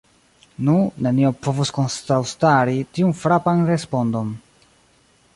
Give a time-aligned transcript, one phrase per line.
[0.67, 0.75] Nu,
[1.07, 4.33] nenio povus kontraŭstari tiun frapan respondon.